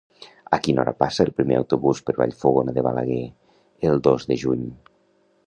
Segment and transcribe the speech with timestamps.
[0.55, 3.21] A quina hora passa el primer autobús per Vallfogona de Balaguer
[3.93, 4.67] el dos de juny?